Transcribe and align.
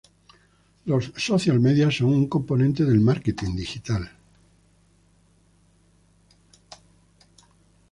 Los 0.85 1.13
"social 1.15 1.59
media" 1.59 1.91
son 1.91 2.07
un 2.07 2.25
componente 2.27 2.85
del 2.85 2.99
marketing 3.01 3.55
digital. 3.55 4.09